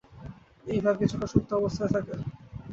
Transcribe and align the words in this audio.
এই 0.67 0.79
ভাব 0.83 0.95
কিছুকাল 1.01 1.27
সুপ্ত 1.33 1.49
অবস্থায় 1.53 1.91
থাকে। 1.95 2.13